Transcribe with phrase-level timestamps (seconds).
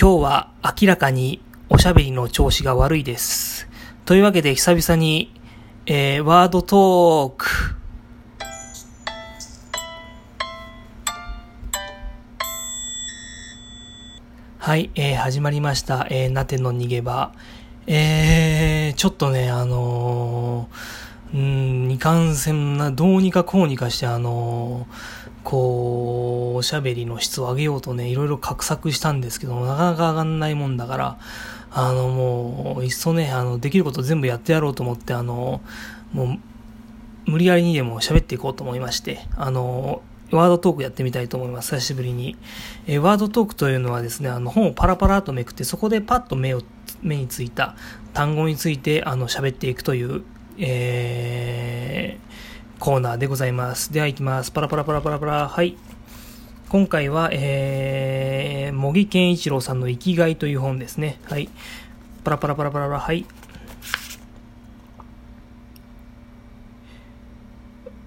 [0.00, 3.68] 今日は明らかにおしゃべりの調子が悪いです。
[4.06, 5.30] というわけで久々に、
[5.84, 7.46] えー、ワードトーク。
[14.56, 16.06] はい、えー、始まりました。
[16.08, 17.34] えー、なての逃げ場。
[17.86, 31.18] えー、ちょっとね、あのー、うん、二冠戦な、どうにかこうにかして、あのーこう、おしゃべりの質を上げようとね、いろいろ画策したんですけど、なかなか上がんないもんだから、
[31.72, 35.60] あの、もう、いっそね、あの、できること全部やってやろうと思って、あの、
[36.12, 41.74] もう、無理やりにでも喋っていこうと思いまして、あの、ワードトークやってみたいと思います。
[41.74, 42.36] 久しぶりに。
[42.86, 46.62] えワードトークというのはですね、あの、本をパラパラとめくって、そこでパッと目を、
[47.02, 47.76] 目についた
[48.14, 50.22] 単語について、あの、喋っていくという、
[50.58, 52.29] えー、
[52.80, 53.92] コーナーでございます。
[53.92, 54.50] では行きます。
[54.50, 55.48] パラパラパラパラパラ。
[55.48, 55.76] はい。
[56.70, 61.20] 今回は、えー、茂木健一郎さんの生きがいという本ですね。
[61.24, 61.50] はい。
[62.24, 62.98] パラパラパラパラパラ。
[62.98, 63.26] はい。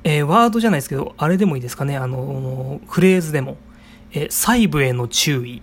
[0.03, 1.95] えー、ワードじゃないですけど、あれでもいいですかね。
[1.95, 3.57] あのフレーズでも。
[4.11, 5.61] えー細部への注意。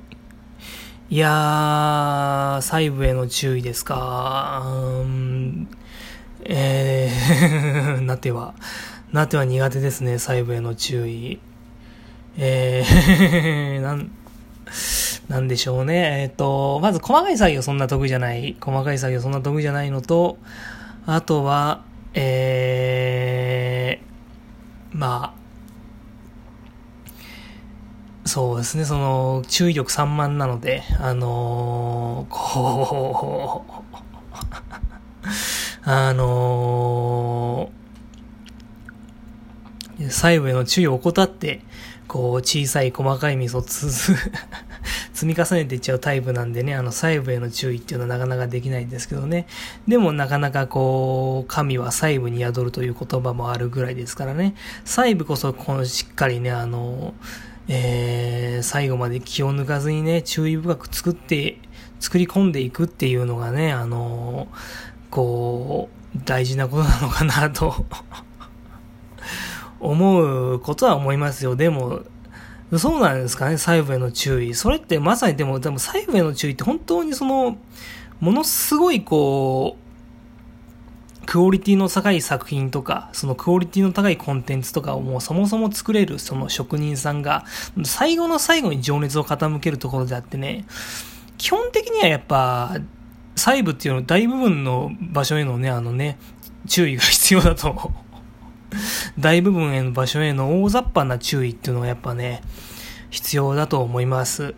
[1.11, 4.63] いやー、細部への注意ですか。
[4.65, 5.69] うーん
[6.45, 8.55] えー、 なては、
[9.13, 11.41] なては苦手ですね、細部への注意。
[12.37, 14.11] えー、 なん、
[15.29, 16.23] なんでしょうね。
[16.23, 18.57] えっ、と、まず細かい作業そんな得意じゃない。
[18.61, 20.39] 細かい作業そんな得意じゃないのと、
[21.07, 21.83] あとは、
[22.15, 25.41] えー、まあ、
[28.29, 33.81] そうですね、その、注意力散漫なので、あのーこう、
[35.91, 37.81] あのー
[40.11, 41.61] 細部への注意を怠って、
[42.07, 44.17] こう、小さい細かいミスをつづ
[45.15, 49.47] 積み重ねていっちゃうタイプなんでね、あの、細部への注意っていうのはなかなかできないんですけどね。
[49.87, 54.55] でもなかなかこう、神は細部に宿るという言葉もあるぐらいですからね。
[54.85, 57.15] 細部こそ、このしっかりね、あの、
[57.69, 61.59] えー、最後まで気を抜かずにね、注意深く作って、
[62.01, 64.49] 作り込んでいくっていうのがね、あの、
[65.11, 67.87] こう、大事なことなのかなと
[69.81, 71.57] 思うことは思いますよ。
[71.57, 72.03] でも、
[72.79, 74.55] そうなんですかね、細部への注意。
[74.55, 77.59] それってまさにでも、でも細部への注意って本当にその、
[78.21, 79.77] ものすごいこ
[81.23, 87.45] う、クオリティの高い作品とか、そのクオリティの高いコンテンツとかをもうそもそも作れるその職人さんが、
[87.85, 90.65] 最後の最後に情熱を傾けるところであってね、
[91.39, 92.77] 基本的にはやっぱ、
[93.37, 96.19] 細部っていうの大部分の場所へのね、あのね、
[96.69, 97.93] 注意が必要だと。
[99.19, 102.43] 大部分への場所への大雑把な注意っていうのはやっぱね、
[103.11, 104.55] 必要だと思います。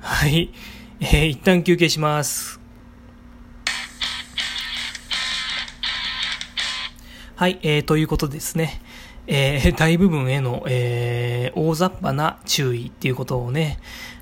[0.00, 0.50] はい。
[1.00, 2.58] えー一旦休憩します。
[7.36, 8.80] はい、えー、ということですね。
[9.28, 13.78] えー、 大部分への、えー、大雑把な注意っていうことをね、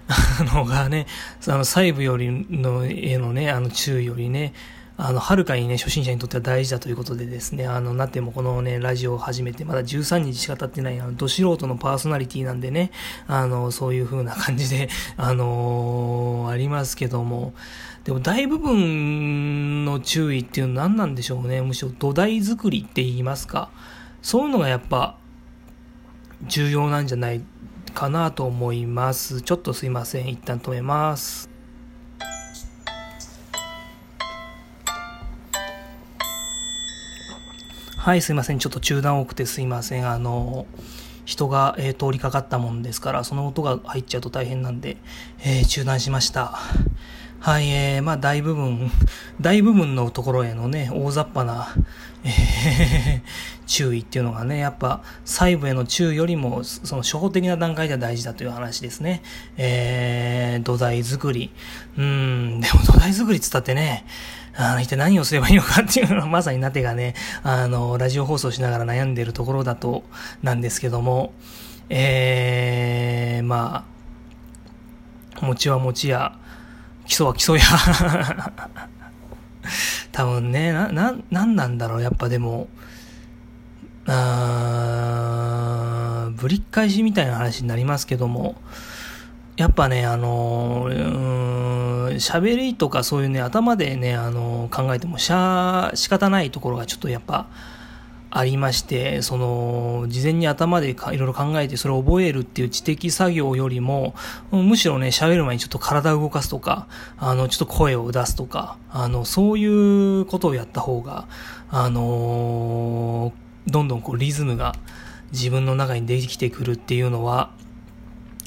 [0.08, 1.06] あのがね、
[1.46, 4.52] あの細部よりの、へのね、あの注意よりね、
[4.98, 12.90] あの、はるかにね、初心者にとっては大事だということでですね、あの、なってもこのね、ラジオを始めて、まだ13日しか経ってない、あの、ど素人のパーソナリティなんでね、
[13.26, 17.52] あの、そういう風な感じで、 あのーありますけども、
[18.04, 21.60] でも大部分の注意っていうのは何なんでしょうね。
[21.60, 23.68] むしろ土台作りって言いますか。
[24.22, 25.18] そういうのがやっぱ
[26.46, 27.42] 重要なんじゃない
[27.94, 29.42] かなと思います。
[29.42, 30.28] ちょっとすいません。
[30.28, 31.55] 一旦止めます。
[38.06, 38.60] はい、すいません。
[38.60, 40.08] ちょっと中断多くてすいません。
[40.08, 40.66] あの、
[41.24, 44.96] 人が、えー通りかかったもんですから、その音が入っちゃうと大変なんで、
[45.40, 46.56] えー中断しました。
[47.40, 48.92] はい、えー、まあ大部分、
[49.42, 51.74] 大部分のところへのね、大雑把な、
[52.22, 53.22] えー
[53.66, 59.20] 注意っていうのがね、やっぱ細部への注意よりも、その初歩的な段階では大事だという話ですね。
[59.56, 61.50] えー、土台作り。
[61.98, 64.04] うん、でも土台作りっつったってね、
[64.56, 70.04] あの、一体何をすればいいのかっていうのは、まさになてがね、あの、ラジオ放送しながら悩んでるところだと、
[70.42, 71.34] なんですけども、
[71.90, 73.84] えー、ま
[75.40, 76.38] あ、餅は餅や、
[77.06, 77.62] 基礎は基礎や。
[80.12, 82.68] 多分ね、な、な、なんなんだろう、やっぱでも、
[84.06, 88.56] あーぶりっ返しみたいな話になりますけども、
[89.56, 97.48] やっぱね、あのー、喋りとかそういうね、頭でね、あのー考えてもしゃ、仕方ないところがちょっとやっぱ、
[98.30, 104.14] ありまして、その、事前に頭でいろいろ考えてそれを覚えるっていう知的作業よりも、
[104.50, 106.86] むしろね、喋る前にちょっと体を動かすとか、
[107.16, 109.64] あの、ちょっと声を出すとか、あの、そうい
[110.20, 111.28] うことをやった方が、
[111.70, 114.74] あのー、どんどんこうリズムが
[115.32, 117.50] 自分の中にできてくるっていうのは、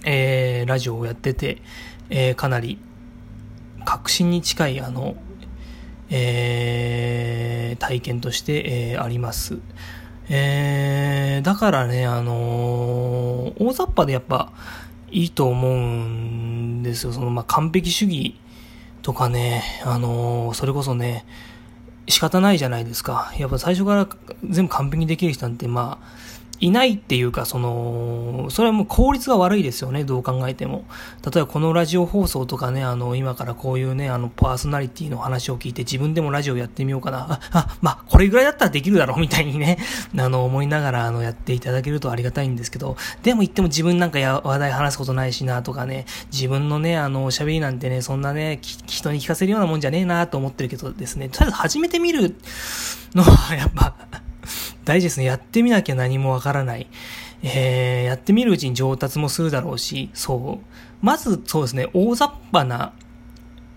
[0.05, 1.61] えー、ラジオをやってて、
[2.09, 2.79] えー、かなり
[3.85, 5.15] 確信に近い、あの、
[6.09, 9.59] えー、体験として、えー、あります。
[10.29, 14.51] えー、だからね、あのー、大雑把でやっぱ
[15.11, 17.13] いいと思うんですよ。
[17.13, 18.35] その、まあ、完璧主義
[19.01, 21.25] とかね、あのー、それこそね、
[22.07, 23.31] 仕方ないじゃないですか。
[23.37, 24.07] やっぱ最初から
[24.47, 26.05] 全部完璧にできる人なんて、まあ、
[26.61, 30.85] いないっていうか、その、それはもう効率が悪いですよね、どう考えても。
[31.23, 37.19] 例えばこのラジオ放送とかね、あの、今からこういうね、あの、パーソナリティの話を聞いて自分でもラジオやってみようかな。
[37.31, 39.77] あ、あ、まあ、これぐらいだったらできるだろう、みたいにね、
[40.17, 52.35] あの、思いながら、あの、やっていただけるとありがたいんですけど、でも言っても自分なんかや話題話すことないしな、とかね、自分のね、あの、喋りなんてね、そんなね、人に聞かせるようなもんじゃねえな、と思ってるけどですね、とりあえず始めてみる
[53.15, 53.95] のは、やっぱ、
[54.85, 55.25] 大事ですね。
[55.25, 56.87] やってみなきゃ何もわからない。
[57.41, 60.65] えー、やってみるうちに上達もするだろうし、そう。
[61.01, 62.93] まず、そうですね、大雑把な、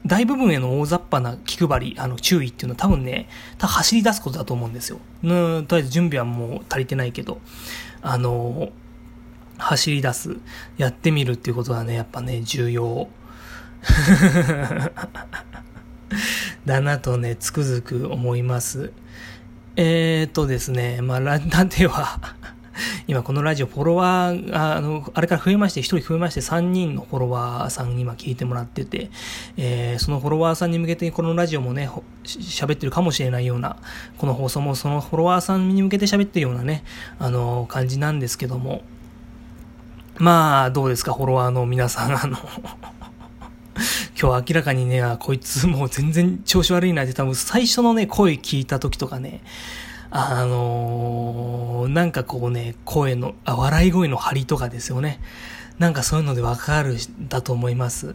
[0.04, 3.28] 大部分への大雑把な気配り、あの、注意っていうのは多分ね、
[3.58, 4.98] 多分走り出すことだと思うんですよ。
[5.22, 7.40] うん、とりあえず準備はもう足りてないけど、
[8.00, 8.70] あの、
[9.58, 10.36] 走り出す、
[10.76, 13.08] やってみるっていうことはね、やっぱね、重要。
[16.66, 18.92] だなとね、つくづく思います。
[19.76, 22.18] えー、っとですね、まあ、ランダでは
[23.06, 29.10] 今このラジオフォロワーが、あの、あれから増えまして、1人増えまして3人のフォロワーさんに今聞いてもらってて、
[29.56, 31.90] えー、そのフォロワーさんに向けてこのラジオもね、
[32.24, 33.76] 喋ってるかもしれないような、
[34.18, 36.84] この放送もそのフォロワーさんに向けて喋ってるようなね、
[37.18, 38.82] あの、感じなんですけども、
[40.16, 42.36] まあ、どうですか、フォロワーの皆さん、あの
[44.22, 49.40] 今日明らかにね、あこいつもう全然調子悪いなって多分最初のね、声聞いた時とかね、
[50.12, 55.18] あのー、なんかこうね、声の、あ、笑い声の張りとかですよね。
[55.80, 56.98] なんかそういうのでわかる
[57.28, 58.14] だと思います。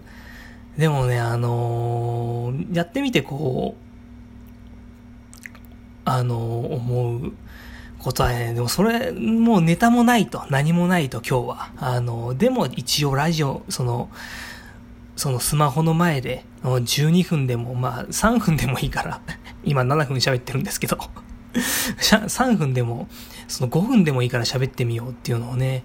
[0.77, 5.29] でもね、あのー、やってみてこう、
[6.05, 7.33] あのー、思う
[7.99, 11.71] ことはね、でもそれ、もうネタもないと、何もないと今日は。
[11.75, 14.09] あのでも一応ラジオ、その、
[15.17, 19.19] そのスマホの前で、12分でも、まあ3分でもいいから、
[19.65, 20.97] 今7分喋ってるんですけど、
[21.53, 23.09] 3分でも、
[23.47, 25.83] その5分でもいいから喋ってみようっていうのをね、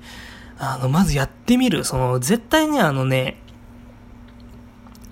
[0.58, 1.82] あの、まずやってみる。
[1.84, 3.38] その、絶対ね、あのね、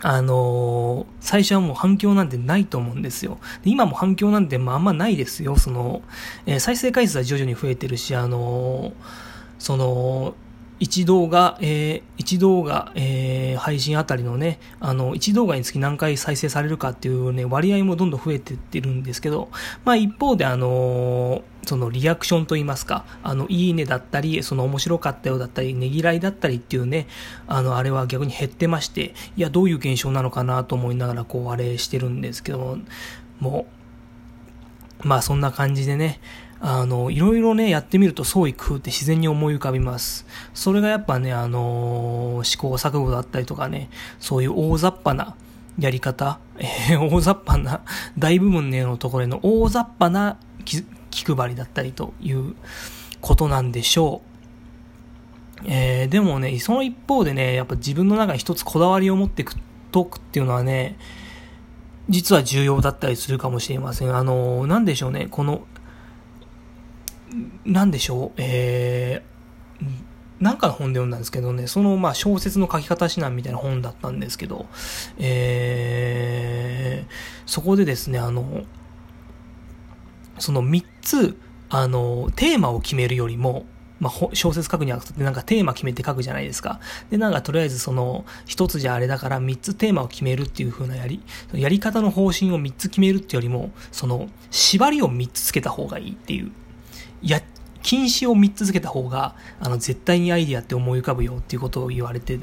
[0.03, 3.39] あのー、最初はもう反響なんてないと思うんですよ。
[3.65, 5.57] 今も反響なんてまああんまないですよ。
[5.57, 6.03] その、
[6.47, 8.93] えー、再生回数は徐々に増えてるし、あのー、
[9.59, 10.35] その、
[10.81, 19.51] 1動画、えー、1動画、えー、配信あたりのね、あの、1動画につき何回再生されるかっていうね、割合もどんどん増えてってるんですけど、
[19.85, 27.07] まあ一方であのー、そのリアクションといいますか、あの、いいねだったり、その面白かったよだったり、ねぎらいだったりっていうね、
[27.47, 32.79] あの、あれは逆に減ってまして、いや、どういう現象なのかなと思いながら、こう、あれしてるんですけど
[33.39, 33.67] も、
[35.05, 36.21] う、まあそんな感じでね、
[36.63, 40.27] あの、いろいろね、やってみると創意工夫って自然に思い浮かびます。
[40.53, 45.37] それがやっぱね、あのー、試行錯誤だったりとかね、そういう大雑把な
[45.79, 47.81] やり方、えー、 大雑把な、
[48.19, 50.85] 大部分ねのところへの大雑把な気
[51.25, 52.55] 配りだったりという
[53.23, 54.31] ことなんでしょう。
[55.65, 59.55] えー、でもね、その一方でね、やっぱ自分の中に一つこだわりを持っていく
[59.93, 60.99] とくっていうのはね、
[62.09, 64.15] 実は重要だったりするかもしれません。
[64.15, 65.63] あの、なんでしょうね、この、
[67.65, 69.87] なんでしょう、えー、
[70.41, 74.67] なんかの本で読んだんですけどね、そのまあ小説の書き方指南みたいな本だったんですけど、
[75.19, 77.13] えー、
[77.47, 78.65] そこでですね、あの、
[80.39, 81.37] その3つ、
[81.69, 83.67] あの、テーマを決めるよりも、
[84.01, 86.81] まあ、小説書くにあたってなんかテーマ決めて書くじゃないですか。
[87.11, 91.23] で、なんかとりあえずその、一つじゃあれだから3つテーマを決めるっていう風なやり、
[91.53, 96.51] やり方の方針を3つ決めるってよりも、その、縛りを3つつけた方がいいっていう
[97.29, 97.41] や、
[97.83, 102.39] 禁止を3つ付けた方が、あの、絶対にアイディアって思い浮かぶよっていうことを言われて、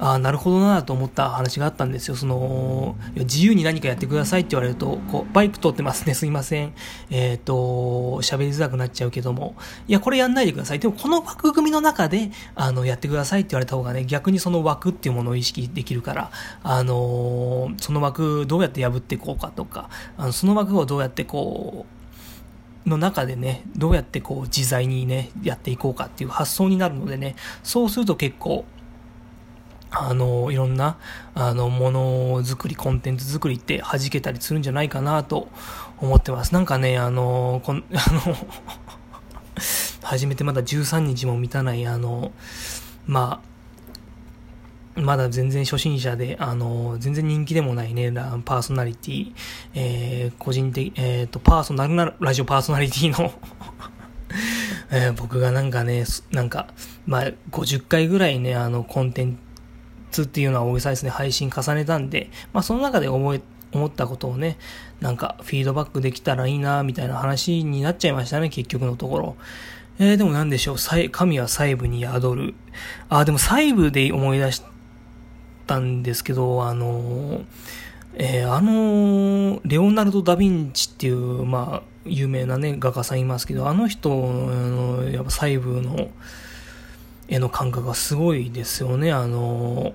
[0.00, 2.16] ああ、なるほどなと思った話があったんですよ。
[2.16, 6.72] その、自由に何かやってくださいって言われると、こう、バイク通ってますね、すいません。
[7.10, 7.52] えっ、ー、と、
[8.22, 9.54] 喋りづらくなっちゃうけども、
[9.88, 10.78] いや、これやんないでください。
[10.78, 16.30] でも、この枠組みの中で、あの、やってくださいって言われた方がね、逆にその枠っていうものを意識できるから、
[16.62, 21.99] あのその枠どうやって破っていこうかとか、あのその枠をどうやってこう、
[22.86, 28.64] の中でね、どうやってこう自在にね、やっていこうかっていう発想になるのでね、そうすると結構、
[29.90, 30.98] あの、いろんな、
[31.34, 35.48] あの、ものづくり、コンテンツ作りって弾けたりするんじゃないかなと
[35.98, 36.54] 思ってます。
[36.54, 38.36] なんかね、あの、こん、 あの
[40.02, 42.32] 始めてまだ13日も満たない、あの、
[43.06, 43.49] まあ、
[45.00, 48.12] まだ全然初心者で、あの、全然人気でもないね、
[48.44, 49.32] パーソナリティ、
[49.74, 53.32] えー、個人的、えっ、ー、と、パーソナルなラジオパーソナリティの
[54.92, 56.68] えー、僕がなんかね、なんか、
[57.06, 59.38] まあ、50回ぐらいね、あの、コンテン
[60.10, 63.40] ツ、っていうのは大げさですね、配信重ねたんで、まあその中で思い、
[63.72, 64.58] 思ったことをね、
[65.00, 69.36] なんかフィードバックできたらいいな、みたいな話になっちゃいましたね、結局のところ。
[69.98, 70.76] えー、でもなんでしょう、
[71.10, 72.54] 神は細部に宿る。
[73.08, 74.69] あ、でも細部で思い出した
[75.70, 77.42] たんですけど、あの
[78.14, 86.10] えー、あのレオナルド・ダ・ヴィンチっていう、まあ、有名なね、画家さんいますけど、あの人の、やっぱ細部の、
[87.28, 89.12] 絵の感覚がすごいですよね。
[89.12, 89.94] あの、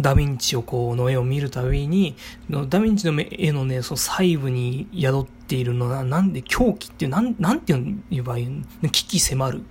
[0.00, 2.14] ダヴィンチをこう、の絵を見るたびに、
[2.48, 8.62] ダヴィンチの絵のね、その細部に宿っているのは、なんで狂気っていう、なん、なんて言えばいい
[8.92, 9.62] 危機迫る。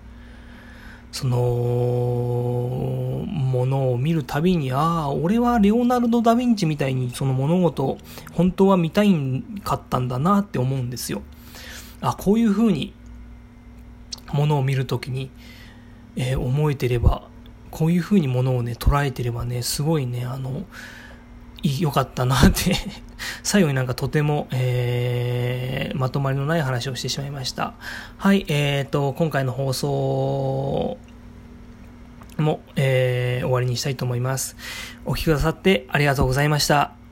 [1.16, 1.38] その、
[3.26, 7.98] ものを見るたびに、ああ、俺はレオナルド・ダ・ヴィンチみたいにその物事を
[8.34, 11.22] 本当は見たいんかったんだなって思うんですよ。
[12.02, 12.94] あ、こういう風に、
[14.34, 15.32] ものを見るときに、
[16.18, 17.30] えー、思えてれば、
[17.72, 20.66] こういう風にものをね、捉えてればね、すごいね、あの、
[21.80, 22.76] 良かったなって
[23.44, 27.74] 最後になんかとても、えー、まとまりのない話をしてしまいました。
[28.18, 30.98] はい、えーと、今回の放送
[32.38, 34.56] も、えー、終わりにしたいと思います。
[35.06, 37.05] お聴きくださってありがとうございました。